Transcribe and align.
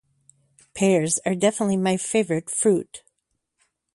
Pears 0.73 1.19
are 1.27 1.35
definitely 1.35 1.77
my 1.77 1.95
favourite 1.95 2.49
fruit. 2.49 3.03